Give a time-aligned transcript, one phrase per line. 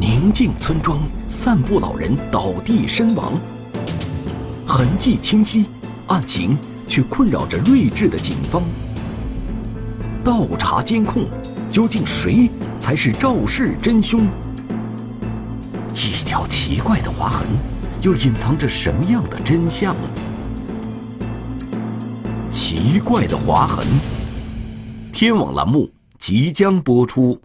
[0.00, 3.32] 宁静村庄散步老人倒地身亡，
[4.66, 5.66] 痕迹清晰，
[6.08, 8.62] 案情却困扰着睿智的警方。
[10.24, 11.26] 倒查监控，
[11.70, 14.26] 究竟谁才是肇事真凶？
[15.94, 17.46] 一条奇怪的划痕，
[18.02, 19.94] 又隐藏着什么样的真相？
[22.50, 23.86] 奇怪的划痕，
[25.12, 25.88] 天网栏目
[26.18, 27.40] 即将播出。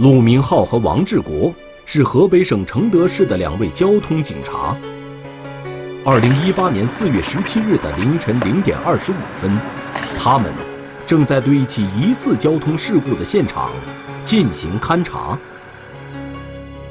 [0.00, 1.52] 陆明浩和王志国
[1.84, 4.74] 是河北省承德市的两位交通警察。
[6.06, 9.60] 二零一八年四月十七日的凌晨零点二十五分，
[10.16, 10.54] 他们
[11.06, 13.72] 正在对一起疑似交通事故的现场
[14.24, 15.38] 进行勘查。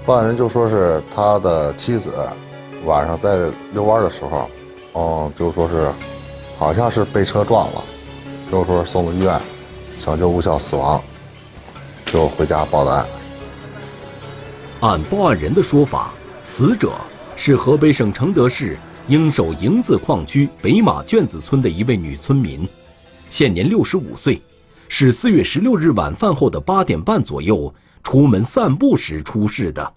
[0.06, 2.14] 报案人就说是他的妻子
[2.86, 4.48] 晚上在遛弯的时候，
[4.94, 5.92] 嗯，就说是
[6.60, 7.84] 好像是被车撞了，
[8.52, 9.42] 就说是送到医院，
[9.98, 11.02] 抢救无效死亡。
[12.12, 13.06] 就回家报的案。
[14.82, 16.94] 按报案人的说法，死者
[17.36, 22.68] 是河北省承德市应首营子矿区北马圈子村的一位女村民，
[23.30, 24.42] 现年六十五岁，
[24.88, 29.94] 是四月十六日晚饭后的八点半左右出门散步时出事的。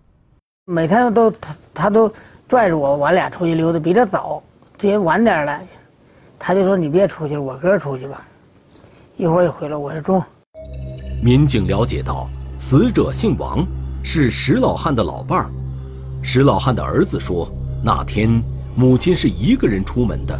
[0.66, 2.12] 每天都他他都
[2.46, 4.42] 拽着我，我俩出去溜达，比他早，
[4.76, 5.60] 这些晚点了，
[6.38, 8.26] 他就说你别出去了，我哥出去吧，
[9.16, 9.76] 一会儿就回来。
[9.76, 10.22] 我说中。
[11.24, 12.28] 民警了解到，
[12.58, 13.64] 死者姓王，
[14.02, 15.50] 是石老汉的老伴儿。
[16.20, 17.48] 石老汉的儿子说，
[17.80, 18.42] 那天
[18.74, 20.36] 母亲是一个人出门的，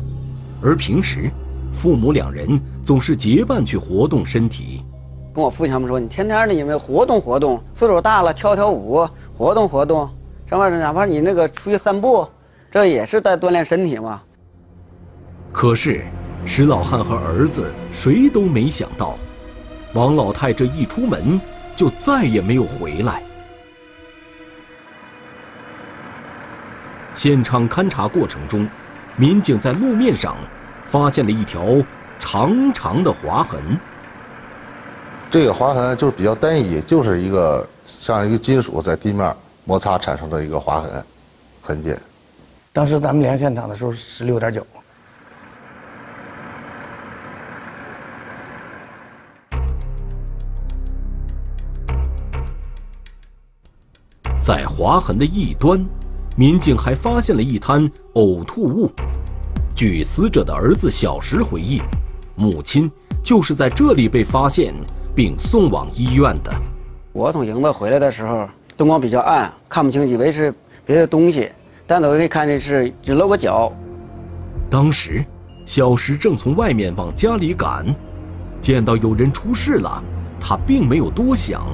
[0.61, 1.31] 而平时，
[1.73, 4.83] 父母两人总是结伴去活动身体。
[5.33, 10.11] 跟我父亲他们说，你天天的因为活动活动，岁数大了跳跳舞，活动活动，
[10.51, 12.27] 这玩意儿哪怕你那个出去散步，
[12.73, 14.21] 这也是在锻炼身体嘛。
[15.53, 16.05] 可是，
[16.45, 19.17] 石老汉和儿子谁都没想到。
[19.95, 21.41] 王老太这一出门，
[21.77, 23.23] 就再也没有回来。
[27.15, 28.69] 现场勘查过程中，
[29.17, 30.35] 民警在路面上
[30.85, 31.63] 发现了一条
[32.19, 33.61] 长长的划痕。
[35.31, 41.05] 这个划痕就是比较单一，就是一个像一个金属在地面摩擦产生的一个划痕
[41.61, 41.95] 痕迹。
[42.73, 44.67] 当时咱们量现场的时候是六点九。
[54.43, 55.87] 在划痕的一端，
[56.35, 58.91] 民警还发现了一滩呕吐物。
[59.73, 61.81] 据死者的儿子小石回忆，
[62.35, 62.91] 母亲
[63.23, 64.75] 就是在这里被发现
[65.15, 66.53] 并送往医院的。
[67.13, 70.53] 我从营子回来的时候，灯光比较暗，看不清，以为是
[70.85, 71.49] 别的东西，
[71.87, 73.73] 但可以看见是只露个脚。
[74.69, 75.25] 当时，
[75.67, 77.87] 小石正从外面往家里赶，
[78.61, 80.03] 见到有人出事了，
[80.41, 81.65] 他并没有多想。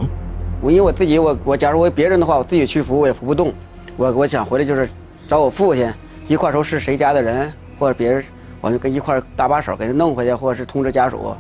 [0.61, 3.53] 我因为我自己，我我假如我别人的话，我自己去扶我也扶不动。
[3.97, 4.89] 我我想回来就是
[5.29, 5.93] 找我父亲
[6.27, 8.25] 一块说是谁家的人或者别人，
[8.61, 11.35] 我就跟一块搭把手给他弄回去，或者是通知家属。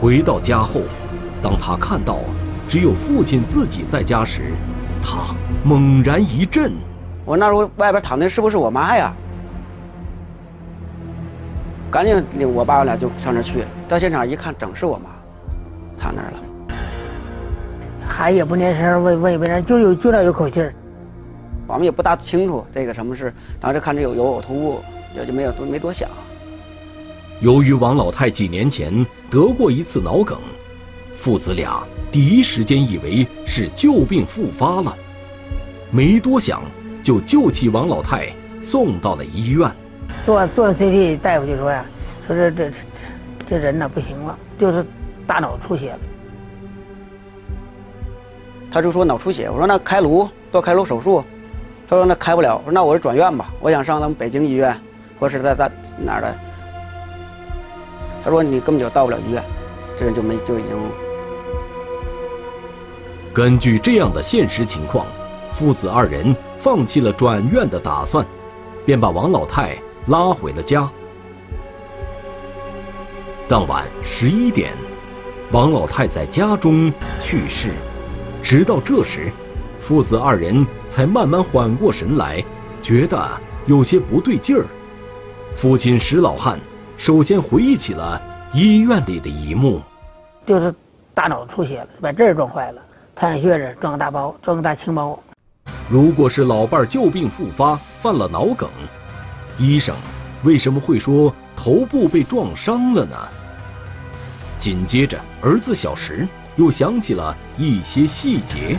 [0.00, 0.80] 回到家后，
[1.42, 2.18] 当他看到
[2.68, 4.52] 只有父亲自己在家时，
[5.02, 6.72] 他猛然一震。
[7.24, 9.12] 我那时候外边躺的是不是我妈呀？
[11.90, 15.10] 赶紧领我爸我俩就上那去，到现场一看，正是我妈，
[16.00, 16.38] 躺那儿了。
[18.16, 20.72] 喊也不念声，问问也没人，就有就那有口气儿。
[21.66, 23.24] 我们也不大清楚这个什么事，
[23.60, 24.80] 然后就看着有有呕吐物，
[25.14, 26.08] 也就没有多没多想。
[27.40, 30.38] 由于王老太几年前得过一次脑梗，
[31.14, 34.96] 父子俩第一时间以为是旧病复发了，
[35.90, 36.62] 没多想
[37.02, 38.32] 就救起王老太，
[38.62, 39.70] 送到了医院。
[40.24, 41.84] 做完做完 CT，大夫就说呀，
[42.26, 42.76] 说这这这
[43.46, 44.82] 这人呢不行了，就是
[45.26, 45.98] 大脑出血了。
[48.70, 51.24] 他就说脑出血，我说那开颅做开颅手术，
[51.88, 54.78] 他说那开不了，我说那我就转院吧，我想上咱们北京医院，
[55.18, 56.34] 或是在在哪儿的。
[58.24, 59.42] 他说你根本就到不了医院，
[59.98, 60.70] 这人就没就已经。
[63.32, 65.06] 根据这样的现实情况，
[65.54, 68.26] 父子二人放弃了转院的打算，
[68.84, 69.76] 便把王老太
[70.06, 70.88] 拉回了家。
[73.48, 74.72] 当晚十一点，
[75.52, 77.70] 王老太在家中去世。
[78.46, 79.28] 直到这时，
[79.80, 82.40] 父子二人才慢慢缓过神来，
[82.80, 83.28] 觉得
[83.66, 84.64] 有些不对劲儿。
[85.56, 86.56] 父亲石老汉
[86.96, 88.22] 首先回忆起了
[88.54, 89.82] 医院里的一幕，
[90.46, 90.72] 就是
[91.12, 92.80] 大脑出血了，把这儿撞坏了，
[93.16, 95.20] 太阳穴这儿撞个大包，撞个大青包。
[95.88, 98.70] 如果是老伴儿旧病复发，犯了脑梗，
[99.58, 99.92] 医生
[100.44, 103.16] 为什么会说头部被撞伤了呢？
[104.56, 108.78] 紧接着，儿子小石又想起了一些细节。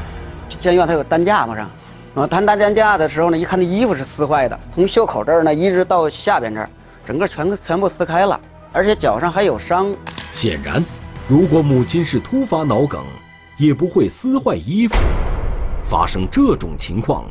[0.61, 1.69] 监院它有担架嘛上，
[2.15, 6.69] 啊，担担架的时候呢，一看那衣服是撕坏的，从袖口这儿呢一直到下边这儿，
[7.05, 8.39] 整个全全部撕开了，
[8.73, 9.93] 而且脚上还有伤。
[10.31, 10.83] 显然，
[11.27, 13.01] 如果母亲是突发脑梗，
[13.57, 14.95] 也不会撕坏衣服。
[15.83, 17.25] 发生这种情况，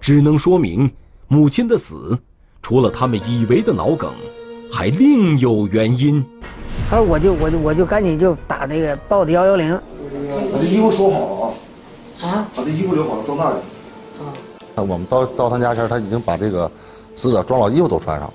[0.00, 0.90] 只能说明
[1.28, 2.18] 母亲的死，
[2.62, 4.12] 除了他们以为的脑梗，
[4.72, 6.24] 还另有原因。
[6.88, 9.78] 他说我就我就我就赶紧就打那个报的幺幺零。
[10.52, 12.28] 把这衣服收好了啊！
[12.28, 13.56] 啊，把这衣服留好了，装那里。
[14.74, 16.70] 啊，我们到到他家前，他已经把这个
[17.14, 18.34] 死者装老衣服都穿上了。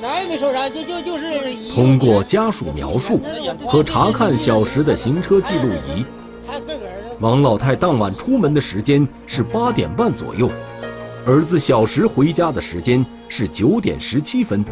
[0.00, 1.24] 哪也没说啥，就就就是。
[1.72, 3.20] 通过家属描述
[3.66, 6.04] 和查看小石的行车记录仪，
[7.20, 10.50] 王老太当晚出门的时间是八点半左右，
[11.24, 14.64] 儿子小石回家的时间是九点十七分，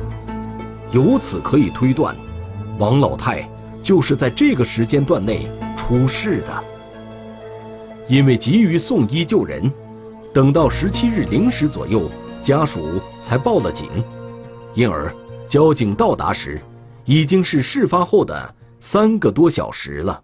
[0.93, 2.17] 由此可以推断，
[2.79, 3.49] 王老太
[3.83, 6.65] 就是在这个时间段内出事的。
[8.09, 9.73] 因为急于送医救人，
[10.35, 12.11] 等到十七日零时左右，
[12.43, 13.89] 家属才报了警，
[14.75, 15.15] 因而
[15.49, 16.61] 交警到达时，
[17.05, 20.23] 已经是事发后的三个多小时了。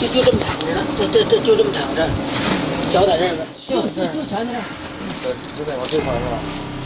[0.00, 2.08] 就就这么躺着呢，这这这就这么躺着，
[2.92, 4.62] 脚在这儿呢，就就就全在这儿。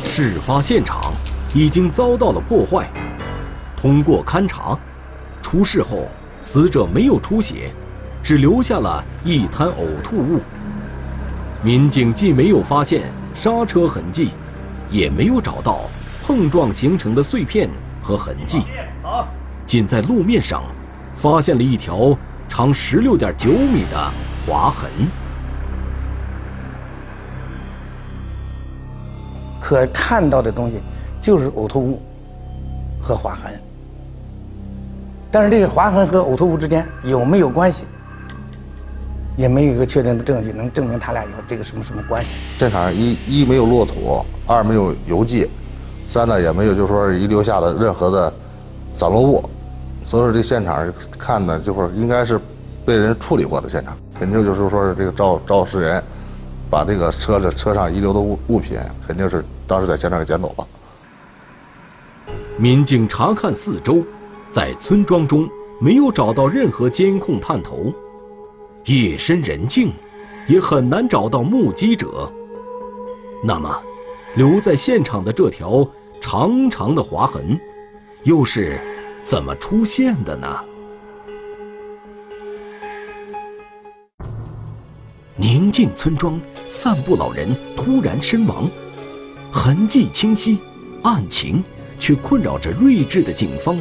[0.05, 1.13] 事发现场
[1.55, 2.89] 已经遭到了破坏。
[3.77, 4.79] 通过勘查，
[5.41, 6.09] 出事后
[6.41, 7.73] 死者没有出血，
[8.23, 10.41] 只留下了一滩呕吐物。
[11.63, 14.31] 民警既没有发现刹车痕迹，
[14.91, 15.81] 也没有找到
[16.25, 17.69] 碰撞形成的碎片
[18.03, 18.63] 和痕迹，
[19.67, 20.63] 仅在路面上
[21.15, 22.17] 发现了一条
[22.49, 24.13] 长十六点九米的
[24.47, 24.91] 划痕。
[29.61, 30.81] 可看到的东西
[31.21, 32.01] 就是呕吐物
[33.01, 33.53] 和划痕，
[35.31, 37.85] 但是这个划痕和呕吐物之间有没有关系，
[39.37, 42.39] 也没有一个确定的证据能证明他俩有这个什么什么关系。
[42.59, 45.49] 现场一一没有落土，二没有油迹，
[46.07, 48.33] 三呢也没有就是说遗留下的任何的
[48.95, 49.43] 散落物，
[50.05, 52.41] 所以说这现场看呢就是应该是
[52.87, 56.03] 被人处理过的现场，肯定就是说是这个肇肇事人
[56.71, 60.67] 把这个车的车上遗留的物物品肯定是当时在现场给捡走了。
[62.61, 64.05] 民警查看四周，
[64.51, 65.49] 在村庄中
[65.81, 67.93] 没有找到任何监控探头，
[68.87, 69.93] 夜深人静，
[70.49, 72.29] 也很难找到目击者。
[73.45, 73.81] 那么，
[74.35, 75.89] 留在现场的这条
[76.21, 77.57] 长长的划痕，
[78.25, 78.77] 又是
[79.23, 80.59] 怎么出现的呢？
[85.37, 88.69] 宁静村庄散步老人突然身亡，
[89.53, 90.59] 痕迹清晰，
[91.05, 91.63] 案情
[91.99, 93.79] 却困扰着睿智的警方。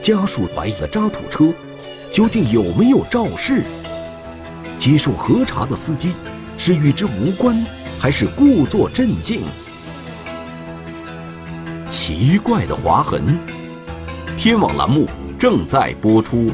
[0.00, 1.52] 家属怀疑的渣土车
[2.10, 3.62] 究竟有没有肇事？
[4.76, 6.12] 接受核查的司机
[6.58, 7.64] 是与之无关，
[7.98, 9.42] 还是故作镇静？
[11.88, 13.38] 奇怪的划痕，
[14.36, 15.06] 天网栏目
[15.38, 16.50] 正在播出。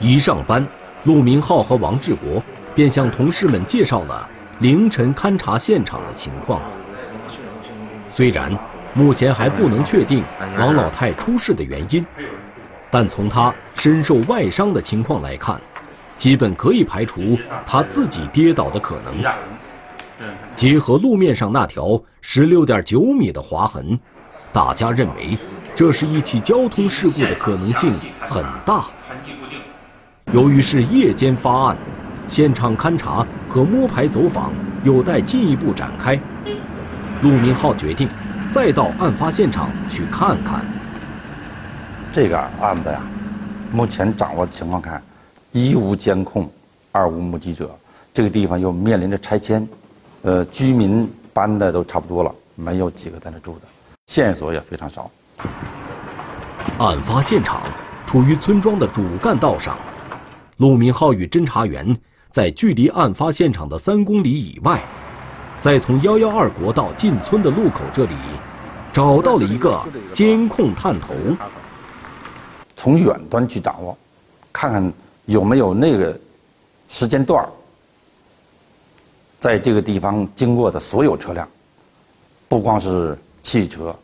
[0.00, 0.66] 一上班，
[1.04, 2.42] 陆明浩和王志国
[2.74, 4.28] 便向同事们介绍了
[4.60, 6.60] 凌晨勘察现场的情况。
[8.08, 8.56] 虽然
[8.92, 10.22] 目前还不能确定
[10.58, 12.04] 王老太出事的原因，
[12.90, 15.58] 但从她身受外伤的情况来看，
[16.18, 19.32] 基本可以排除她自己跌倒的可能。
[20.54, 23.98] 结合路面上那条十六点九米的划痕，
[24.52, 25.38] 大家认为
[25.74, 27.94] 这是一起交通事故的可能性
[28.28, 28.84] 很大。
[30.32, 31.76] 由于是夜间发案，
[32.30, 34.52] 现场勘查和摸排走访
[34.84, 36.18] 有待进一步展开。
[37.22, 38.08] 陆明浩决定
[38.52, 40.64] 再到案发现场去看看。
[42.12, 43.00] 这个案子呀，
[43.72, 45.02] 目前掌握的情况看，
[45.50, 46.48] 一无监控，
[46.92, 47.68] 二无目击者，
[48.14, 49.68] 这个地方又面临着拆迁，
[50.22, 53.62] 呃，居民搬的都差不多了，没有几个在那住的，
[54.06, 55.10] 线索也非常少。
[56.78, 57.62] 案发现场
[58.06, 59.76] 处于村庄的主干道上。
[60.58, 61.96] 陆明浩与侦查员
[62.30, 64.80] 在距离案发现场的三公里以外，
[65.60, 68.14] 在从幺幺二国道进村的路口这里，
[68.92, 69.82] 找到了一个
[70.12, 71.12] 监控探头。
[72.76, 73.98] 从远端去掌握，
[74.52, 74.92] 看看
[75.26, 76.18] 有没有那个
[76.88, 77.44] 时间段
[79.40, 81.46] 在这个地方经过的所有车辆，
[82.48, 83.94] 不光是汽车，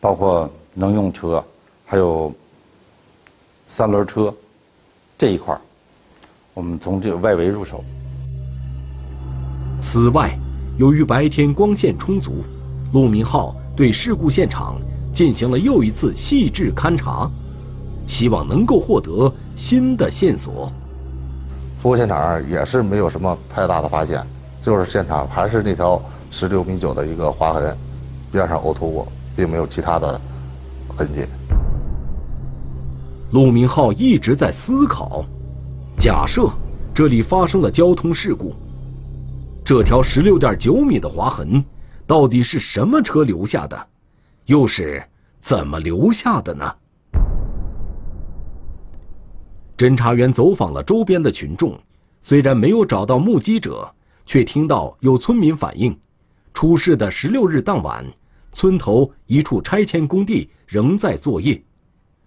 [0.00, 1.42] 包括能用车，
[1.86, 2.32] 还有
[3.66, 4.32] 三轮车
[5.16, 5.60] 这一块儿，
[6.58, 7.84] 我们从这个外围入手。
[9.80, 10.36] 此外，
[10.76, 12.42] 由于白天光线充足，
[12.92, 14.74] 陆明浩对事故现场
[15.14, 17.30] 进行了又一次细致勘查。
[18.08, 20.72] 希望能够获得新的线索。
[21.78, 24.20] 服务现场也是没有什么太大的发现，
[24.60, 27.76] 就是现场还是那条十六米九的一个划痕，
[28.32, 30.20] 边上呕吐物，并没有其他的
[30.96, 31.24] 痕迹。
[33.30, 35.22] 陆明浩一直在思考：
[35.98, 36.48] 假设
[36.94, 38.54] 这里发生了交通事故，
[39.64, 41.62] 这条十六点九米的划痕
[42.06, 43.88] 到底是什么车留下的，
[44.46, 45.02] 又是
[45.40, 46.72] 怎么留下的呢？
[49.76, 51.76] 侦查员走访了周边的群众，
[52.20, 53.92] 虽然没有找到目击者，
[54.24, 55.98] 却听到有村民反映，
[56.54, 58.06] 出事的十六日当晚，
[58.52, 61.60] 村头一处拆迁工地仍在作业，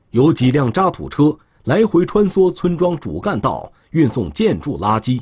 [0.09, 1.33] 有几辆渣土车
[1.65, 5.21] 来回穿梭村庄主干道，运送建筑垃圾。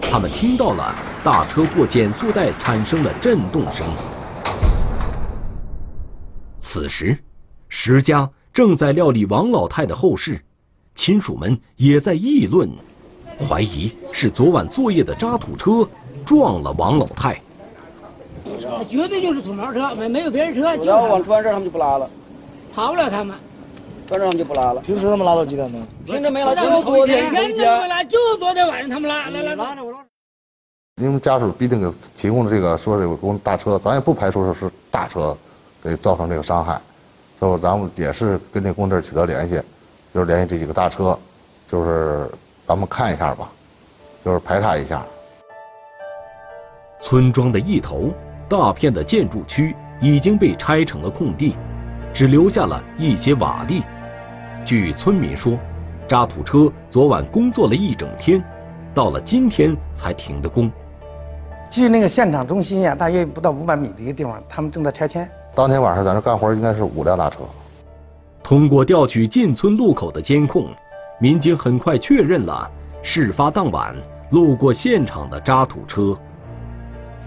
[0.00, 3.86] 他们听到了大车过减速带产生的震动声。
[6.58, 7.18] 此时，
[7.68, 8.28] 石家。
[8.52, 10.44] 正在料理王老太的后事，
[10.96, 12.68] 亲属们也在议论，
[13.38, 15.88] 怀疑是昨晚作业的渣土车
[16.24, 17.40] 撞了王老太。
[18.88, 20.74] 绝对就是土毛车，没没有别人车。
[20.84, 22.10] 要往出完事他们就不拉了，
[22.74, 23.36] 跑不了他们。
[24.10, 24.80] 完事他们就不拉了。
[24.80, 25.86] 平时他们拉到几点呢？
[26.04, 29.76] 平时没拉，就昨天天天没拉，就昨天晚上他们拉来来拉。
[31.00, 35.36] 因为家属必定给提供的这个说这个公大车，咱也不排除说是大车
[35.82, 36.80] 给造成这个伤害。
[37.38, 39.62] 之后，咱们也是跟这工地取得联系，
[40.12, 41.16] 就是联系这几个大车，
[41.70, 42.28] 就是
[42.66, 43.50] 咱们看一下吧，
[44.24, 45.02] 就是排查一下。
[47.00, 48.10] 村庄的一头，
[48.48, 51.56] 大片的建筑区已经被拆成了空地，
[52.12, 53.82] 只留下了一些瓦砾。
[54.64, 55.58] 据村民说，
[56.06, 58.42] 渣土车昨晚工作了一整天，
[58.92, 60.70] 到了今天才停的工。
[61.68, 65.28] 距那个现场中心呀，大约不到五百米的一个地方，他们正在拆迁。
[65.54, 67.38] 当天晚上在那干活应该是五辆大车。
[68.42, 70.68] 通过调取进村路口的监控，
[71.20, 72.68] 民警很快确认了
[73.02, 73.94] 事发当晚
[74.30, 76.16] 路过现场的渣土车。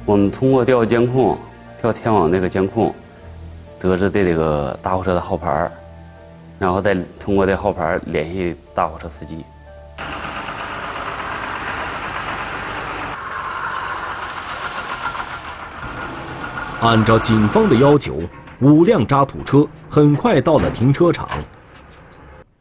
[0.06, 1.38] 我们通过调监控，
[1.80, 2.94] 调天网那个监控，
[3.84, 5.70] 得知的这个大货车的号牌
[6.58, 9.44] 然后再通过这号牌联系大货车司机。
[16.80, 18.18] 按照警方的要求，
[18.62, 21.28] 五辆渣土车很快到了停车场。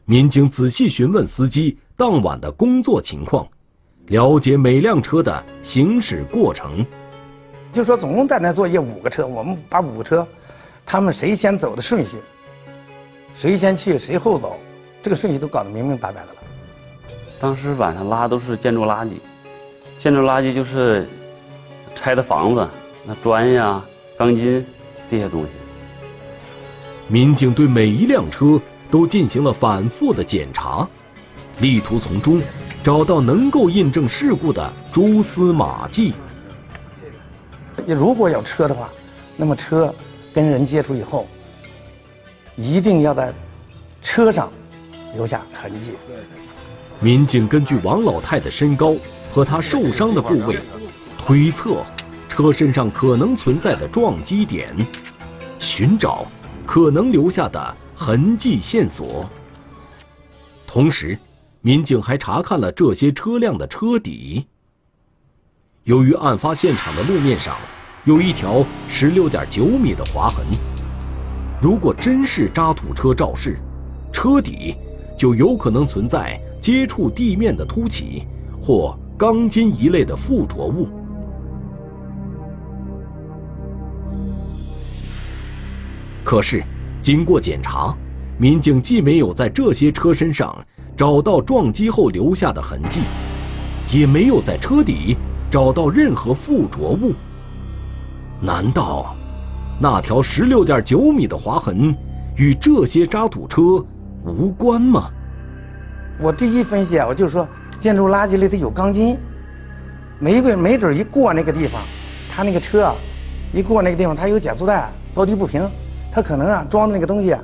[0.03, 3.47] 民警仔细询问司机当晚的工作情况，
[4.07, 6.85] 了解每辆车的行驶过程。
[7.71, 10.27] 就说总共在那作业五个车，我们把五个车，
[10.85, 12.17] 他们谁先走的顺序，
[13.33, 14.57] 谁先去谁后走，
[15.01, 16.35] 这个顺序都搞得明明白白的了。
[17.39, 19.13] 当时晚上拉都是建筑垃圾，
[19.97, 21.07] 建筑垃圾就是
[21.95, 22.67] 拆的房子，
[23.05, 23.83] 那砖呀。
[24.15, 24.63] 钢筋
[25.09, 25.49] 这些东西，
[27.07, 28.61] 民警对每一辆车
[28.91, 30.87] 都进行了反复的检查，
[31.57, 32.39] 力图从中
[32.83, 36.13] 找到能够印证事故的蛛丝马迹。
[37.87, 38.87] 如果有车的话，
[39.35, 39.93] 那么车
[40.33, 41.27] 跟人接触以后，
[42.55, 43.33] 一定要在
[44.01, 44.51] 车上
[45.13, 45.91] 留下痕迹。
[46.99, 48.95] 民警根据王老太的身高
[49.29, 50.57] 和她受伤的部位
[51.17, 51.83] 推测。
[52.29, 54.75] 车身上可能存在的撞击点，
[55.59, 56.25] 寻找
[56.65, 59.29] 可能留下的痕迹线索。
[60.65, 61.15] 同时，
[61.61, 64.47] 民警还查看了这些车辆的车底。
[65.83, 67.55] 由于案发现场的路面上
[68.05, 70.45] 有一条十六点九米的划痕，
[71.61, 73.57] 如果真是渣土车肇事，
[74.11, 74.75] 车底
[75.17, 78.27] 就有可能存在接触地面的凸起
[78.61, 80.89] 或钢筋一类的附着物。
[86.25, 86.61] 可是，
[86.99, 87.95] 经过检查，
[88.37, 90.53] 民警既没有在这些车身上
[90.97, 92.99] 找到撞击后留下的痕迹，
[93.97, 95.15] 也没有在车底
[95.49, 97.13] 找到任何附着物。
[98.45, 99.15] 难道
[99.79, 101.95] 那条十六点九米的划痕
[102.35, 103.61] 与这些渣土车
[104.25, 105.05] 无关吗？
[106.19, 107.47] 我第一分析啊，我就说
[107.79, 109.17] 建筑垃圾里头有钢筋，
[110.19, 111.83] 没准没准一过那个地方，
[112.29, 112.95] 他那个车啊，
[113.53, 115.65] 一过那个地方，它有减速带，高低不平，
[116.11, 117.41] 它可能啊装的那个东西啊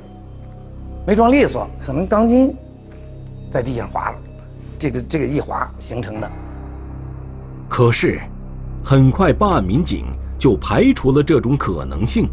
[1.06, 2.54] 没装利索，可能钢筋
[3.50, 4.18] 在地上滑了，
[4.78, 6.30] 这个这个一滑形成的。
[7.70, 8.20] 可是，
[8.84, 10.04] 很快办案民警
[10.40, 12.28] 就排除了这种可能性。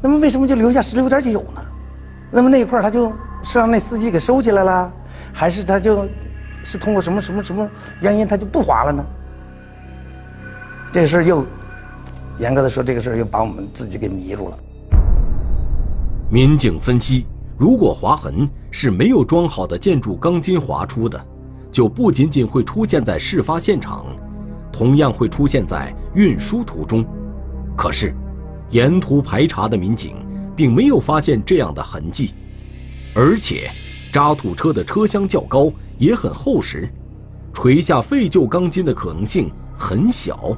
[0.00, 1.62] 那么为什么就留下十六点九呢？
[2.30, 4.92] 那么那一块儿他就是让那司机给收起来了，
[5.32, 6.06] 还是他就
[6.62, 7.68] 是通过什么什么什么
[8.00, 9.04] 原因他就不滑了呢？
[10.92, 11.44] 这个事儿又
[12.38, 14.58] 严格的说，这个事儿又把我们自己给迷住了。
[16.30, 17.26] 民警分析，
[17.58, 21.20] 如果划痕是没有装好的建筑钢筋划出的，
[21.72, 24.04] 就不仅仅会出现在事发现场，
[24.70, 27.04] 同样会出现在运输途中。
[27.76, 28.14] 可是，
[28.70, 30.14] 沿途排查的民警
[30.54, 32.34] 并没有发现这样的痕迹，
[33.14, 33.70] 而且
[34.12, 36.88] 渣土车的车厢较高，也很厚实，
[37.52, 40.56] 垂下废旧钢筋的可能性很小。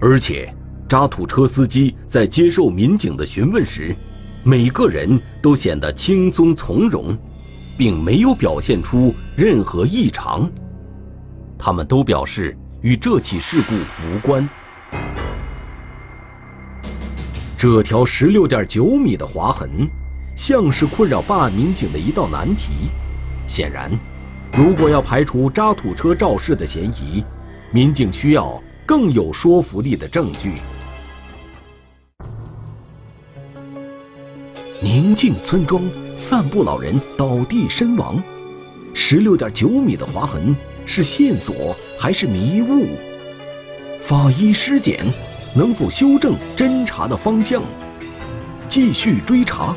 [0.00, 0.52] 而且，
[0.88, 3.94] 渣土车司机在接受民警的询问时，
[4.42, 7.16] 每个人都显得轻松从容，
[7.78, 10.50] 并没有表现出任何异常。
[11.58, 13.74] 他们都表示与这起事故
[14.04, 14.48] 无关。
[17.56, 19.70] 这条十六点九米的划痕，
[20.36, 22.90] 像是困扰办案民警的一道难题。
[23.46, 23.88] 显然，
[24.52, 27.24] 如果要排除渣土车肇事的嫌疑，
[27.72, 30.54] 民警需要更有说服力的证据。
[34.80, 38.20] 宁静村庄散步老人倒地身亡，
[38.92, 42.96] 十六点九米的划痕是线索还是迷雾？
[44.00, 45.04] 法医尸检
[45.54, 47.62] 能否修正侦查的方向？
[48.68, 49.76] 继续追查，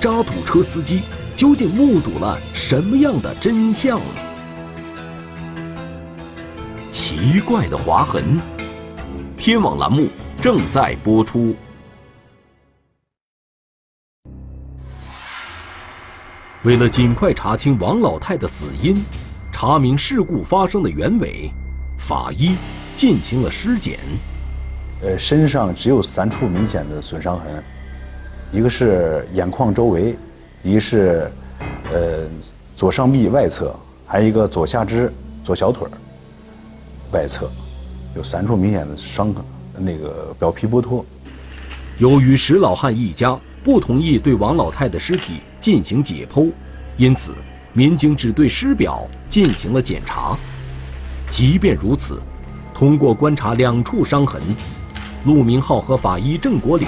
[0.00, 1.02] 渣土车司机
[1.34, 4.00] 究竟目睹了什么样的真相？
[6.90, 8.40] 奇怪的划痕，
[9.36, 10.08] 天网栏目
[10.40, 11.54] 正在播出。
[16.64, 19.04] 为了尽快查清王老太的死因，
[19.64, 21.48] 查明事故发生的原委，
[21.96, 22.56] 法医
[22.96, 23.96] 进行了尸检。
[25.02, 27.62] 呃，身上只有三处明显的损伤痕，
[28.50, 30.16] 一个是眼眶周围，
[30.64, 31.30] 一个是
[31.92, 32.26] 呃
[32.74, 33.72] 左上臂外侧，
[34.04, 35.12] 还有一个左下肢、
[35.44, 35.86] 左小腿
[37.12, 37.48] 外侧，
[38.16, 39.44] 有三处明显的伤痕，
[39.78, 41.06] 那个表皮剥脱。
[41.98, 46.50] 由于石老汉一家不同意对王老太的尸体进行解剖，
[46.96, 47.32] 因此
[47.72, 50.36] 民警只对尸表进行了检查。
[51.30, 52.20] 即便如此，
[52.74, 54.40] 通过观察两处伤痕。
[55.24, 56.86] 陆明浩和法医郑国岭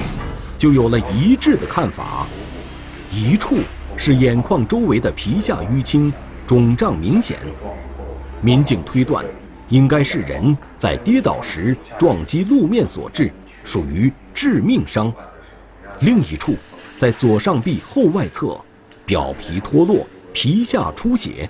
[0.58, 2.26] 就有了一致的看法，
[3.12, 3.58] 一处
[3.96, 6.12] 是眼眶周围的皮下淤青、
[6.46, 7.38] 肿胀明显，
[8.40, 9.24] 民警推断
[9.68, 13.30] 应该是人在跌倒时撞击路面所致，
[13.64, 15.12] 属于致命伤。
[16.00, 16.56] 另一处
[16.98, 18.60] 在左上臂后外侧，
[19.06, 21.48] 表皮脱落，皮下出血，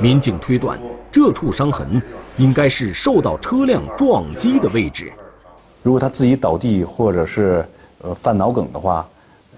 [0.00, 0.78] 民警推断
[1.10, 2.00] 这处伤痕
[2.38, 5.12] 应该是受到车辆撞击的位置。
[5.82, 7.66] 如果他自己倒地或者是
[8.02, 9.06] 呃犯脑梗的话，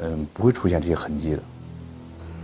[0.01, 1.43] 嗯，不会出现这些痕迹的。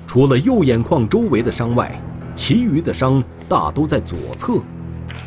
[0.06, 1.98] 除了右眼眶周围的伤外，
[2.36, 4.58] 其余的伤大都在左侧。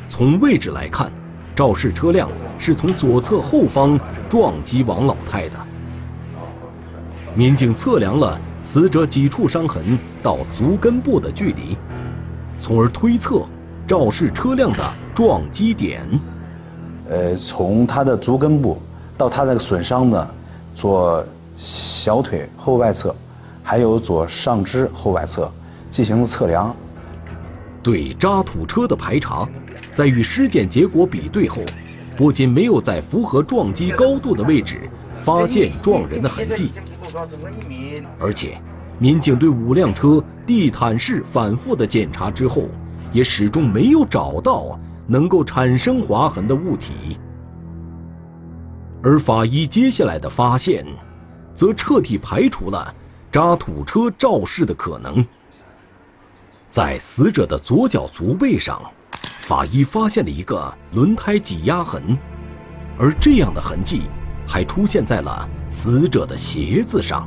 [0.07, 1.11] 从位置来看，
[1.55, 5.57] 肇事车辆是从左侧后方撞击王老太的。
[7.33, 11.75] 民警测量了死者几处伤痕到足根部的距离，
[12.59, 13.43] 从而推测
[13.87, 16.01] 肇事车辆的撞击点。
[17.09, 18.81] 呃，从他的足根部
[19.17, 20.33] 到他那个损伤的
[20.73, 21.25] 左
[21.57, 23.13] 小腿后外侧，
[23.63, 25.51] 还有左上肢后外侧
[25.89, 26.73] 进行了测量。
[27.83, 29.47] 对渣土车的排查，
[29.91, 31.57] 在与尸检结果比对后，
[32.15, 36.71] 不仅没有在符合撞击高度的位置发现撞人的痕迹，
[38.19, 38.59] 而且
[38.99, 42.67] 民警对五辆车地毯式反复的检查之后，
[43.11, 44.79] 也始终没有找到。
[45.07, 47.19] 能够产生划痕的物体，
[49.03, 50.85] 而法医接下来的发现，
[51.53, 52.95] 则彻底排除了
[53.29, 55.25] 渣土车肇事的可能。
[56.69, 62.17] 在死者的左脚足背上，法医发现了一个轮胎挤压痕，
[62.97, 64.03] 而这样的痕迹
[64.47, 67.25] 还出现在了死者的鞋子上。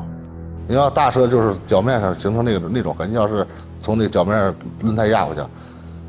[0.68, 3.44] 你要大车就是脚面上形成那个那种痕迹，要是
[3.80, 5.40] 从那个脚面轮胎压过去，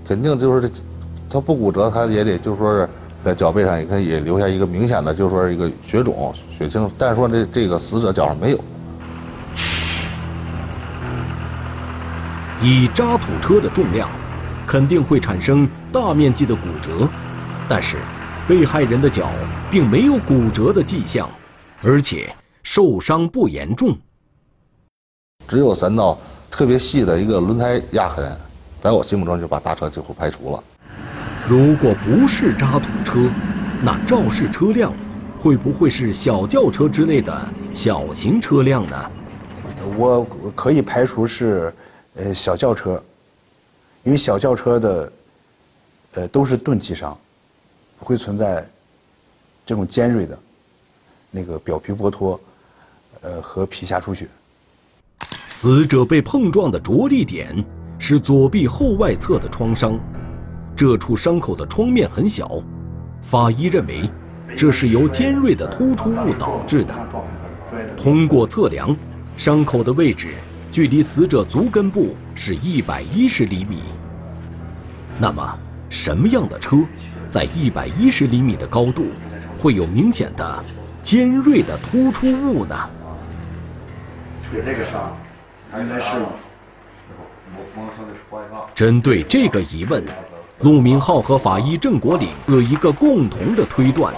[0.08, 0.76] 肯定就是这。
[1.28, 2.88] 他不骨折，他也得就是说是
[3.24, 6.90] 在脚背上也可以留下一个明显的，就是说一个血肿、血清。
[6.98, 8.60] 但是说这这个死者脚上没有。
[12.62, 14.08] 以渣土车的重量，
[14.66, 17.10] 肯定会产生大面积的骨折，
[17.68, 17.98] 但是
[18.48, 19.28] 被害人的脚
[19.70, 21.28] 并没有骨折的迹象，
[21.86, 23.96] 而且受伤不严重。
[25.48, 26.18] 只有三道
[26.50, 28.36] 特别细的一个轮胎压痕，
[28.82, 30.64] 在我心目中就把大车几乎排除了。
[31.48, 33.30] 如果不是渣土车，
[33.84, 34.92] 那肇事车辆
[35.40, 39.12] 会不会是小轿车之类的小型车辆呢？
[39.96, 41.72] 我可以排除是，
[42.16, 43.00] 呃，小轿车，
[44.02, 45.14] 因为小轿车的，
[46.14, 47.16] 呃，都是钝器伤，
[48.00, 48.68] 不会存在
[49.64, 50.36] 这种尖锐的，
[51.36, 52.40] 那个表皮剥脱，
[53.20, 54.26] 呃，和皮下出血。
[55.50, 57.62] 死者被碰撞的着力点
[58.00, 60.00] 是左臂后外侧的创伤，
[60.78, 62.64] 这处伤口的创面很小，
[63.22, 64.10] 法医认为
[64.56, 66.96] 这是由尖锐的突出物导致的。
[67.98, 68.96] 通过测量，
[69.36, 70.36] 伤口的位置
[70.72, 73.82] 距离死者足根部是一百一十厘米。
[75.20, 76.78] 那么，什么样的车
[77.30, 79.08] 在一百一十厘米的高度
[79.60, 80.64] 会有明显的
[81.06, 82.76] 尖锐的突出物呢？
[84.50, 85.16] 腿这个伤。
[85.80, 86.10] 应该是。
[88.74, 90.04] 针对这个疑问，
[90.62, 94.14] 陆明浩和法医郑国岭有一个共同的推断。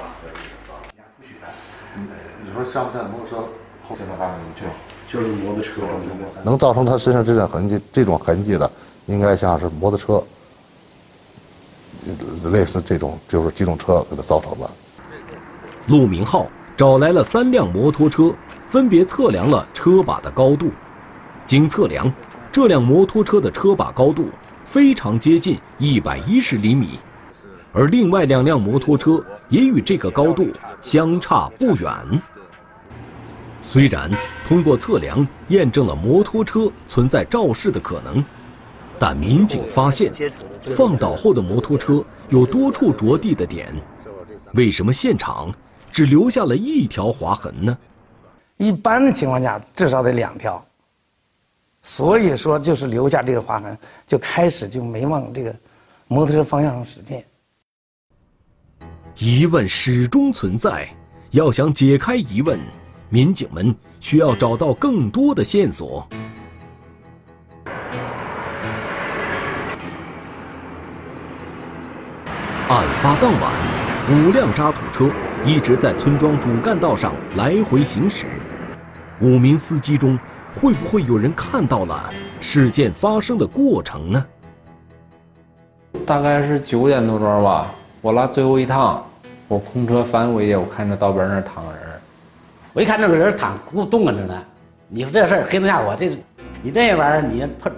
[1.95, 3.35] 你说像不像摩托车
[3.87, 4.63] 后现在发生去？
[5.11, 5.81] 就是摩托车。
[6.43, 8.71] 能造成他身上这种痕迹，这种痕迹的，
[9.07, 10.23] 应该像是摩托车，
[12.49, 14.69] 类似这种就是机动车给他造成的。
[15.87, 16.47] 陆明浩
[16.77, 18.31] 找来了三辆摩托车，
[18.67, 20.71] 分别测量了车把的高度。
[21.43, 22.13] 经测量，
[22.51, 24.29] 这辆摩托车的车把高度
[24.63, 26.99] 非常接近一百一十厘米，
[27.73, 31.91] 而另外两辆摩托车也与这个高度相差不远。
[33.63, 34.11] 虽然
[34.45, 38.23] 通过测量验证了摩托车存在肇事的可能，
[38.99, 40.13] 但民警发现，
[40.61, 43.73] 放倒后的摩托车有多处着地的点，
[44.53, 45.51] 为什么现场
[45.97, 47.75] 只留下了一条划痕呢？
[48.57, 50.63] 一般的情况下，至少得两条。
[51.81, 55.51] 所以说，就是留下这个划痕，就开始就没往这个
[56.07, 57.19] 摩托车方向上使劲。
[59.17, 60.87] 疑问始终存在，
[61.31, 62.59] 要想解开疑问，
[63.09, 66.07] 民警们需要找到更多的线索。
[72.69, 73.51] 案发当晚，
[74.11, 75.11] 五辆渣土车
[75.47, 78.25] 一直在村庄主干道上来回行驶，
[79.21, 80.19] 五名司机中。
[80.59, 82.09] 会不会有人看到了
[82.41, 84.25] 事件发生的过程呢？
[86.03, 87.67] 大概是九点多钟吧，
[88.01, 89.05] 我拉最后一趟，
[89.47, 91.81] 我空车返回去，我看着道边那儿躺个人，
[92.73, 94.33] 我一看那个人躺咕冻着呢，
[94.87, 96.09] 你说这事儿黑灯瞎火，这
[96.63, 97.71] 你这玩意儿你碰，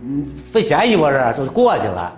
[0.00, 1.34] 你费嫌疑不是？
[1.36, 2.12] 就过去了。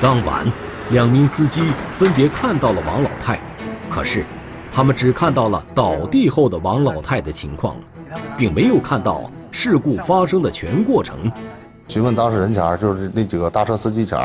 [0.00, 0.46] 当晚，
[0.90, 1.62] 两名司机
[1.96, 3.38] 分别看到了王老太，
[3.88, 4.24] 可是
[4.72, 7.76] 他们只看到了倒地后的王老太的情况。
[8.36, 11.30] 并没有看到事故发生的全过程。
[11.86, 14.18] 询问当事人前就是那几个大车司机前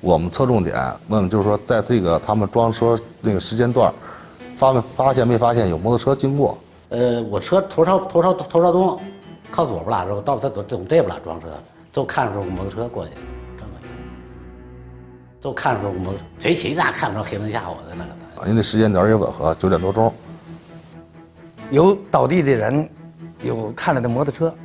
[0.00, 0.76] 我们侧重点
[1.08, 3.92] 问问，就是说在这个他们装车那个时间段，
[4.54, 6.56] 发没发现没发现有摩托车经过？
[6.90, 9.00] 呃，我车头朝头朝头朝东，
[9.50, 11.46] 靠左边拉着，到他走走这边拉装车，
[11.92, 13.10] 就看着个摩托车过去，
[15.44, 18.48] 这么，就看着个摩托，贼齐那看不着黑灯瞎火的那个。
[18.48, 20.10] 因为时间点也吻合，九点多钟，
[21.70, 22.88] 有倒地的人。
[23.42, 24.56] 有看了的摩托车，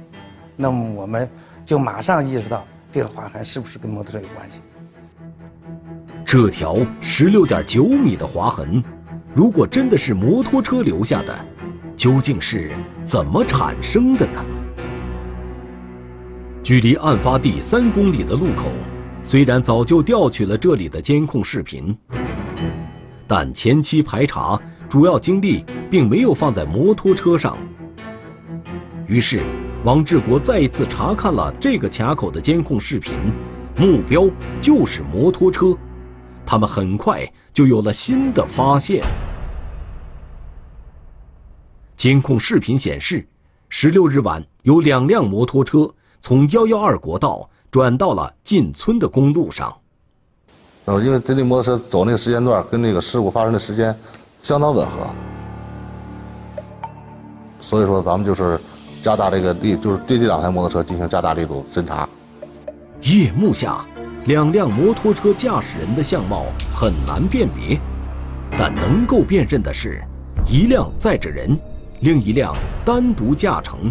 [0.56, 1.30] 那么我们
[1.66, 4.62] 就马上意识到这个划痕是不是跟摩托车有关系？
[6.24, 8.82] 这条十六点九米的划痕，
[9.34, 11.38] 如果真的是摩托车留下的，
[11.98, 12.72] 究竟是
[13.04, 14.46] 怎么产生的呢？
[16.64, 18.70] 距离案发地三公里的路口，
[19.30, 21.96] 虽然早就调取了这里的监控视频，
[23.28, 27.56] 但前期排查主要精力并没有放在摩托车上。
[29.06, 29.40] 于是，
[29.84, 33.14] 王志国再一次查看了这个卡口的监控视频，
[33.78, 34.28] 目标
[34.60, 35.78] 就是摩托车。
[36.44, 39.06] 他们很快就有了新的发现。
[41.96, 43.28] 监控视频显示，
[43.70, 49.76] 十六日晚有两辆摩托车从幺幺二国道转到了进村的公路上。
[50.86, 53.96] 呃，因为这辆摩托车走那个时间段跟那个事故发生的时间
[54.42, 55.08] 相当吻合，
[57.62, 58.60] 所以说咱们就是。
[59.02, 62.06] 加大这个力，就是对这两台摩托车进行加大力度侦查。
[63.02, 63.86] 夜幕下，
[64.26, 67.80] 两辆摩托车驾驶人的相貌很难辨别，
[68.58, 70.04] 但能够辨认的是，
[70.46, 71.58] 一辆载着人，
[72.02, 72.54] 另一辆
[72.84, 73.90] 单独驾乘。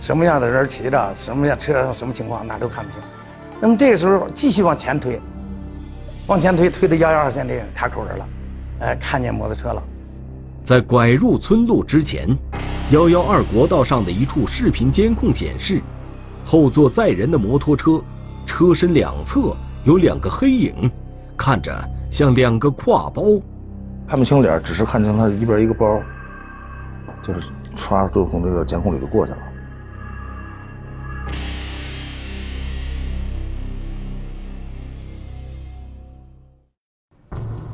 [0.00, 3.00] 什么样的人骑着，什么样车上什么情况，那都看不清。
[3.60, 5.20] 那么这个时候继续往前推，
[6.26, 8.28] 往前推，推到幺幺二线这个卡口这儿了，
[8.80, 9.82] 哎，看见摩托车了。
[10.64, 12.26] 在拐入村路之前，
[12.90, 15.82] 幺幺二国道上的一处视频监控显示，
[16.46, 18.02] 后座载人的摩托车
[18.46, 20.90] 车身两侧有两个黑影，
[21.36, 21.72] 看着
[22.10, 23.22] 像两个挎包。
[24.08, 26.00] 看不清脸，只是看见他一边一个包，
[27.20, 29.38] 就是唰就从这个监控里就过去了。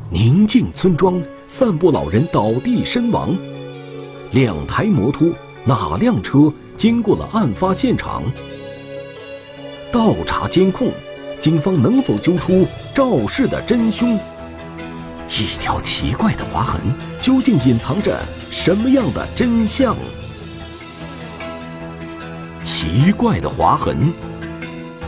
[0.09, 3.37] 宁静村庄，散步老人倒地身亡。
[4.31, 5.29] 两台摩托，
[5.64, 8.23] 哪辆车经过了案发现场？
[9.90, 10.92] 倒查监控，
[11.40, 14.16] 警方能否揪出肇事的真凶？
[15.29, 16.81] 一条奇怪的划痕，
[17.21, 18.16] 究竟隐藏着
[18.53, 19.97] 什么样的真相？
[22.62, 24.12] 奇怪的划痕，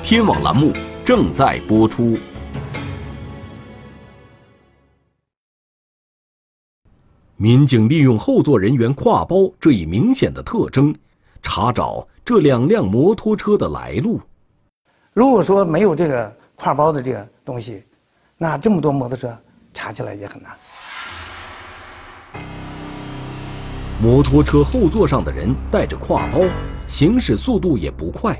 [0.02, 0.72] 天网栏目
[1.04, 2.18] 正在播出。
[7.40, 10.92] 民警利用后座人员挎包这一明显的特征，
[11.40, 14.20] 查找这两辆摩托车的来路。
[15.12, 17.84] 如果说没有这个挎包的这个东西，
[18.36, 19.32] 那这么多摩托车
[19.72, 20.50] 查起来也很难。
[24.02, 26.40] 摩托车后座上的人带着挎包，
[26.88, 28.36] 行驶速度也不快，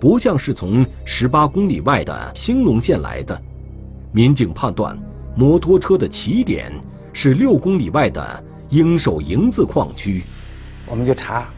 [0.00, 3.38] 不像是从十八公里外的兴隆县来的。
[4.12, 4.98] 民警判断，
[5.36, 6.72] 摩托车的起点。
[7.12, 10.22] 是六公里外的鹰首营子矿区，
[10.86, 11.48] 我们就查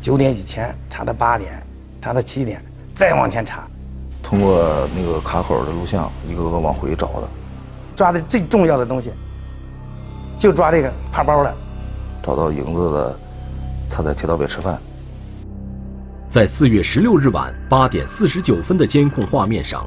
[0.00, 1.62] 九点以前，查到八点，
[2.00, 3.66] 查到七点，再往前查。
[4.22, 7.28] 通过那个卡口的录像，一个个往回找的，
[7.94, 9.10] 抓的最重要的东西，
[10.38, 11.54] 就抓这个挎包了。
[12.22, 13.18] 找到营子的，
[13.90, 14.80] 他在铁道北吃饭。
[16.30, 19.86] 在四月十六日晚八点四十九分的监控画面上，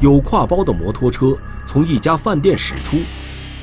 [0.00, 2.98] 有挎包的摩托车从一家饭店驶出，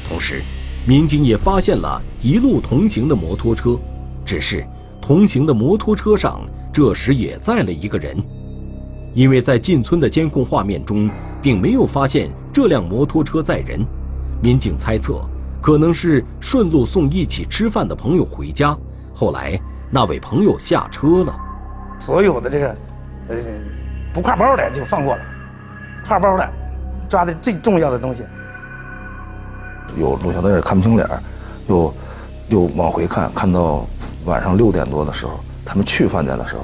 [0.07, 0.43] 同时。
[0.87, 3.75] 民警也发现了一路同行的摩托车，
[4.23, 4.63] 只是
[5.01, 8.15] 同行的摩托车上这时也载了一个人，
[9.15, 11.09] 因为在进村的监控画面中
[11.41, 13.83] 并没有发现这辆摩托车载人，
[14.43, 15.19] 民警猜测
[15.59, 18.77] 可能是顺路送一起吃饭的朋友回家，
[19.11, 21.35] 后来那位朋友下车了，
[21.97, 22.77] 所有的这个
[23.29, 23.35] 呃
[24.13, 25.21] 不挎包的就放过了，
[26.03, 26.47] 挎包的
[27.09, 28.21] 抓的最重要的东西。
[29.97, 31.19] 有录像带也看不清脸儿
[31.67, 31.93] 又
[32.49, 33.85] 又往回看，看到
[34.25, 36.61] 晚上六点多的时候，他们去饭店的时候，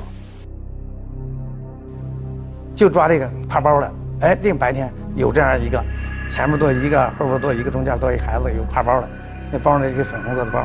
[2.74, 3.92] 就抓这个挎包的。
[4.22, 5.84] 哎，这白天有这样一个，
[6.30, 9.10] 前面坐一个，后边坐一个，中间坐一孩子，有挎包的，
[9.52, 10.64] 那包呢是个粉红色的包。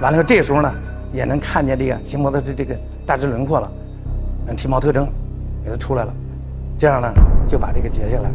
[0.00, 0.70] 完了，这时候呢
[1.12, 3.72] 也能看见这个骑摩托的这个大致轮廓了，
[4.48, 5.06] 嗯，体貌特征
[5.64, 6.12] 给它出来了，
[6.78, 7.10] 这样呢
[7.48, 8.30] 就把这个截下来。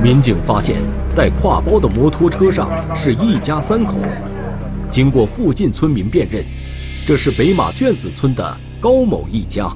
[0.00, 0.76] 民警发现
[1.12, 3.96] 带挎包的摩托车上是一家三口，
[4.88, 6.44] 经过附近村民辨认，
[7.04, 9.68] 这是北马圈子村的高某一家。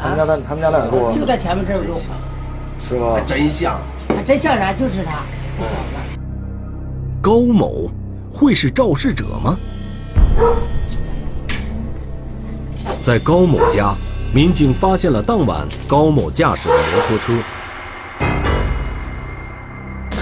[0.00, 1.12] 他们家在他们家在哪住？
[1.12, 2.00] 就在前面这儿住。
[2.88, 3.18] 是吗？
[3.26, 3.76] 真像。
[4.24, 4.72] 真像啥？
[4.72, 5.24] 就是他。
[7.20, 7.90] 高某
[8.32, 9.58] 会是肇事者吗？
[13.02, 13.92] 在高某家，
[14.32, 17.32] 民警发现了当晚高某驾驶的摩托车。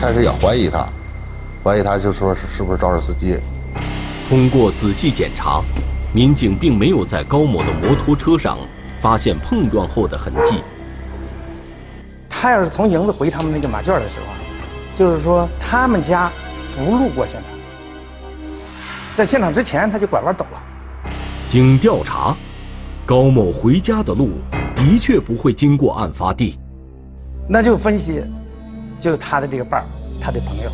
[0.05, 0.87] 开始也怀疑他，
[1.65, 3.39] 怀疑他就说是是不是肇事司机。
[4.29, 5.63] 通过仔细检查，
[6.13, 8.59] 民警并没有在高某的摩托车上
[9.01, 10.61] 发现碰撞后的痕迹。
[12.29, 14.27] 他要是从营子回他们那个马圈的时候，
[14.95, 16.31] 就是说他们家
[16.77, 17.51] 不路过现场，
[19.17, 20.63] 在现场之前他就拐弯走了。
[21.49, 22.37] 经调查，
[23.07, 24.33] 高某回家的路
[24.77, 26.59] 的确不会经过案发地。
[27.49, 28.23] 那就分析。
[29.05, 29.85] 就是他的这个伴儿，
[30.19, 30.71] 他的朋友，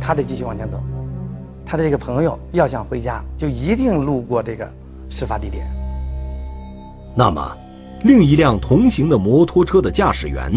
[0.00, 0.80] 他得继续往前走。
[1.66, 4.66] 他的这个朋友要想回家，就一定路过这个
[5.10, 5.66] 事发地点。
[7.14, 7.56] 那么，
[8.04, 10.50] 另一辆同行的摩托车的驾驶员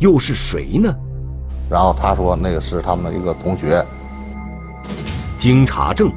[0.00, 0.94] 又是谁呢？
[1.70, 3.82] 然后他说，那个是他们一个同学。
[5.38, 6.10] 经查证，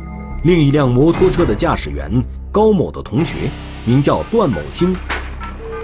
[0.43, 3.49] 另一辆摩托车的驾驶员高某的同学
[3.86, 4.93] 名叫段某星，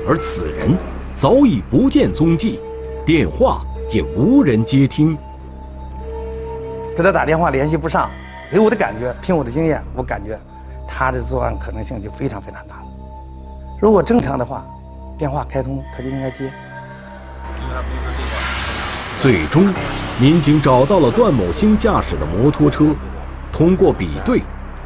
[0.05, 0.75] 而此人
[1.15, 2.59] 早已不见踪迹，
[3.05, 3.61] 电话。
[3.91, 5.17] 也无人接听，
[6.95, 8.09] 给他打电话联系不上，
[8.51, 10.39] 给我的感觉，凭我的经验，我感觉
[10.87, 12.83] 他的作案可能性就非常非常大了。
[13.81, 14.63] 如果正常的话，
[15.17, 16.51] 电话开通他就应该接。
[19.19, 19.73] 最终，
[20.21, 22.95] 民警找到了段某兴驾驶的摩托车，
[23.51, 24.43] 通过比对，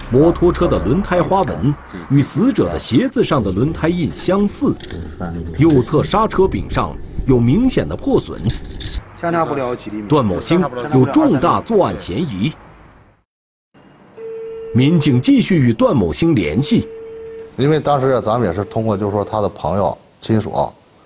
[0.09, 1.75] 摩托车的轮胎花纹
[2.09, 4.73] 与死者的鞋子上的轮胎印相似，
[5.57, 6.95] 右侧刹车柄上
[7.27, 8.37] 有明显的破损，
[9.23, 10.07] 相差不了几厘米。
[10.09, 10.61] 段某星
[10.93, 12.51] 有重大作案嫌疑。
[14.75, 16.85] 民警继续与段某星联系，
[17.55, 20.51] 因为当时咱们也是通过就是说他的朋友亲属，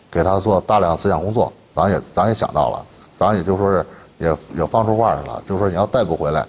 [0.09, 2.83] 给他做大量思想工作，咱也咱也想到了，
[3.15, 3.85] 咱也就说是
[4.17, 6.43] 也也放出话来了，就是说你要再不回来，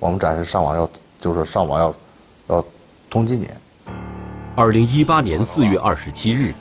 [0.00, 1.94] 我们暂时上网要就是上网要
[2.48, 2.64] 要
[3.08, 3.48] 通缉你。
[4.56, 6.52] 二零一八年四月二十七日，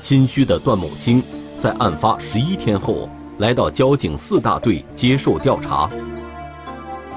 [0.00, 1.22] 心虚的段某星
[1.58, 5.88] 在案发十一天后来到交警四大队接受调查。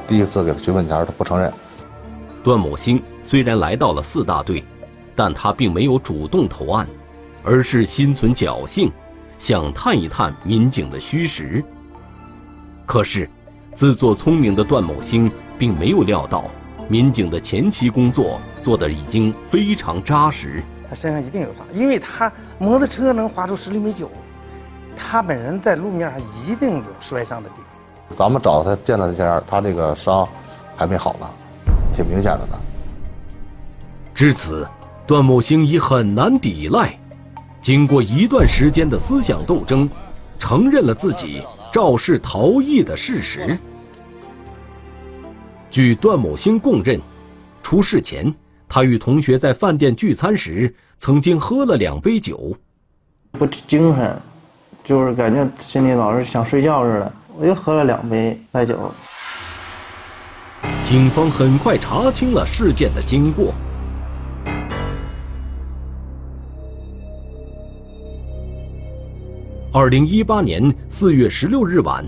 [0.08, 1.51] 第一次给他询问前，他不承认。
[2.43, 4.63] 段某兴虽然来到了四大队，
[5.15, 6.88] 但他并没有主动投案，
[7.43, 8.91] 而是心存侥幸，
[9.39, 11.63] 想探一探民警的虚实。
[12.86, 13.30] 可是，
[13.73, 16.45] 自作聪明的段某兴并没有料到，
[16.88, 20.63] 民警的前期工作做得已经非常扎实。
[20.88, 24.10] 他身上一定有伤，因为他摩托车能划出十厘米九，
[24.95, 28.17] 他本人在路面上一定有摔伤的地方。
[28.17, 30.27] 咱们找他见他那前，他这个伤
[30.75, 31.27] 还没好呢。
[31.93, 32.58] 挺明显的呢。
[34.13, 34.67] 至此，
[35.05, 36.97] 段某兴已很难抵赖。
[37.62, 39.89] 经过一段时间的思想斗争，
[40.38, 41.41] 承认了自己
[41.73, 43.58] 肇事逃逸的事实。
[45.71, 46.99] 据段某兴供认，
[47.63, 48.34] 出事前，
[48.69, 52.55] 他与同学在饭店聚餐时，曾经喝了两杯酒。
[53.31, 54.21] 不精神，
[54.86, 57.12] 就是感觉心里老是想睡觉似的。
[57.38, 58.91] 我又喝了两杯白酒。
[60.84, 63.54] 警方很快查清了事件的经过。
[69.74, 72.06] 二零一八年四月十六日晚，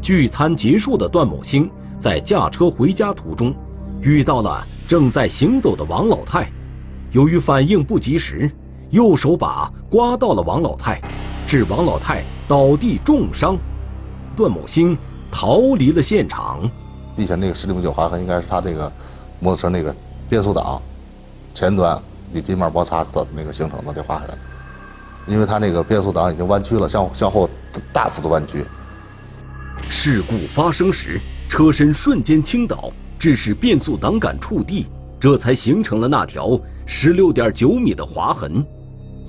[0.00, 3.52] 聚餐结束的段某兴在驾车回家途中，
[4.02, 6.48] 遇到了正在行走的王老太。
[7.10, 8.48] 由于反应不及时，
[8.90, 10.98] 右手把刮到了王老太，
[11.46, 13.58] 致王老太倒地重伤。
[14.34, 14.96] 段某兴
[15.30, 16.62] 逃离了现场。
[17.14, 18.90] 地下那个十厘米九划痕，应该是他这个
[19.38, 19.94] 摩托车那个
[20.30, 20.80] 变速档
[21.52, 22.00] 前端
[22.32, 24.30] 与地面摩擦的那个形成的这划痕，
[25.26, 27.46] 因为他那个变速档已经弯曲了，向向后
[27.92, 28.64] 大幅度弯曲。
[29.90, 34.86] 事故发生时，车身瞬间倾倒，致使变速档杆触地，
[35.20, 38.66] 这才形成了那条十六点九米的划痕。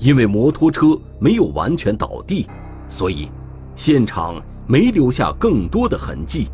[0.04, 2.46] 因为摩托车没有完全倒地，
[2.90, 3.30] 所以
[3.74, 4.36] 现场
[4.68, 6.50] 没留下更多的痕迹。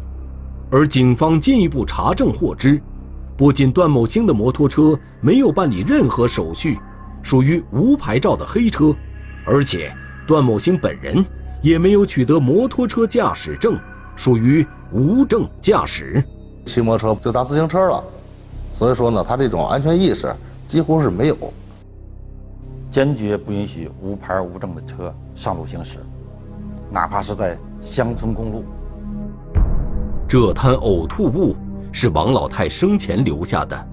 [0.69, 2.79] 而警方进一步查证获知，
[3.35, 6.77] 不仅段某兴的摩托车没有办理任何手续，
[7.23, 8.95] 属于无牌照的黑车，
[9.47, 9.91] 而且
[10.27, 11.25] 段某兴本人
[11.63, 13.75] 也没有取得摩托车驾驶证，
[14.15, 16.23] 属于无证驾驶。
[16.67, 18.03] 骑摩托车就当自行车了，
[18.71, 20.31] 所以说呢，他这种安全意识
[20.67, 21.35] 几乎是没有。
[22.89, 25.99] 坚决不允许无牌无证的车上路行驶，
[26.89, 28.63] 哪怕是在乡村公路。
[30.27, 31.55] 这滩呕吐物
[31.91, 33.87] 是王老太生前留下的，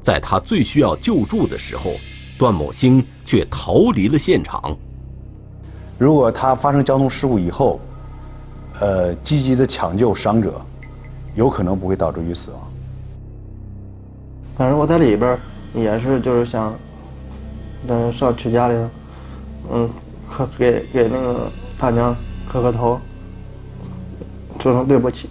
[0.00, 1.92] 在她最需要救助的时候，
[2.38, 4.76] 段某兴却逃离了现场。
[5.98, 7.78] 如果他发生交通事故以后，
[8.80, 10.60] 呃，积极的抢救伤者，
[11.34, 12.60] 有可能不会导致于死亡。
[14.56, 15.38] 但是我在里边
[15.74, 16.74] 也是就是想，
[17.88, 18.74] 嗯，上去家里，
[19.72, 19.90] 嗯，
[20.30, 22.14] 磕给给那个大娘
[22.48, 23.00] 磕个头，
[24.60, 25.28] 说声对不起。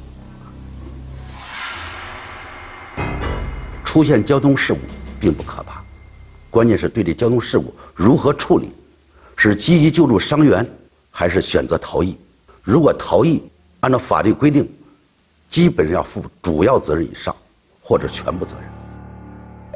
[3.83, 4.79] 出现交通事故
[5.19, 5.81] 并不可怕，
[6.49, 8.71] 关键是对这交通事故如何处理，
[9.35, 10.65] 是积极救助伤员，
[11.09, 12.17] 还是选择逃逸？
[12.61, 13.41] 如果逃逸，
[13.79, 14.69] 按照法律规定，
[15.49, 17.35] 基本上要负主要责任以上，
[17.81, 18.69] 或者全部责任。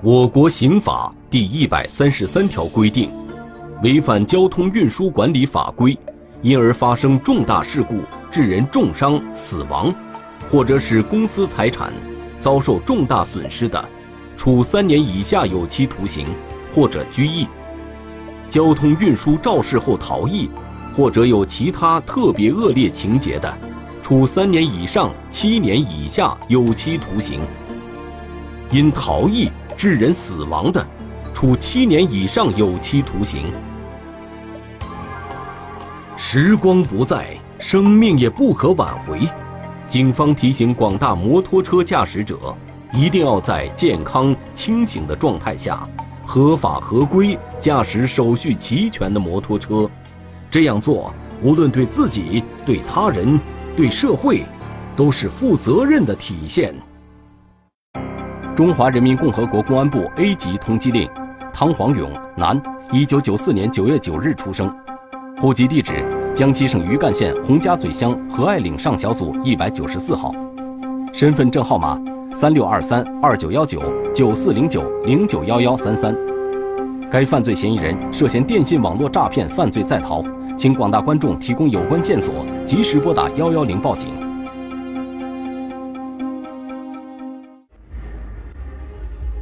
[0.04, 3.10] 我国刑法第一百三十三条规定，
[3.82, 5.98] 违反交通运输管理法规，
[6.44, 9.92] 因而发生重大事故致人重伤、死亡，
[10.48, 11.92] 或者使公司财产
[12.40, 13.84] 遭受重大损失的。
[14.38, 16.28] 处三年以下有期徒刑，
[16.72, 17.48] 或者拘役；
[18.48, 20.48] 交通运输肇事后逃逸，
[20.96, 23.52] 或者有其他特别恶劣情节的，
[24.04, 27.40] 处三年以上七年以下有期徒刑；
[28.70, 30.86] 因逃逸致人死亡的，
[31.34, 33.52] 处七年以上有期徒刑。
[36.16, 39.28] 时光不再，生命也不可挽回。
[39.88, 42.56] 警方提醒广大摩托车驾驶者。
[42.96, 45.90] 一定要在健康清醒的状态下，
[46.28, 49.90] 合法合规驾驶手续齐全的摩托车。
[50.52, 51.12] 这样做，
[51.42, 53.40] 无论对自己、对他人、
[53.76, 54.46] 对社会，
[54.96, 56.72] 都是负责任的体现。
[58.56, 61.10] 中华人民共和国公安部 A 级通缉令：
[61.54, 62.60] 汤黄勇，男，
[62.92, 64.76] 一九九四年九月九日出生，
[65.40, 70.34] 户籍地址江西省余干县洪家嘴乡和爱岭上小组一百九十四号，
[71.14, 72.02] 身份证号码
[72.34, 73.80] 三六二三二九幺九
[74.12, 76.14] 九四零九零九幺幺三三。
[77.12, 80.24] 该犯罪嫌疑人涉嫌电信网络诈骗犯罪在逃，
[80.58, 82.34] 请广大观众提供有关线索，
[82.66, 84.10] 及时拨打幺幺零报警。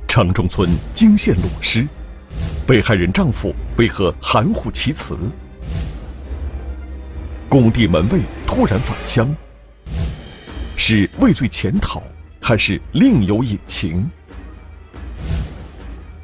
[0.09, 1.87] 城中村惊现裸尸，
[2.71, 5.17] 被害人丈夫为何含糊其辞？
[7.49, 9.35] 工地门卫突然返乡，
[10.77, 12.01] 是畏罪潜逃，
[12.39, 14.09] 还是另有隐情？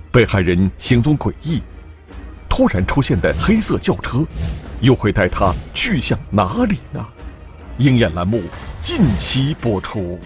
[0.10, 1.62] 被害人行踪诡异，
[2.48, 4.26] 突然出现的黑色轿车，
[4.80, 7.06] 又会带他去向哪里呢？
[7.78, 8.42] 鹰眼栏目
[8.82, 10.18] 近期播出。